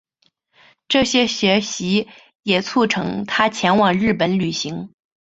[0.87, 2.07] 这些学习
[2.41, 4.89] 也促成他前往日本旅行。